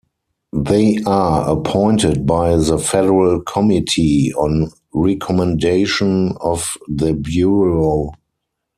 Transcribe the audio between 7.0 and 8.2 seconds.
Bureau.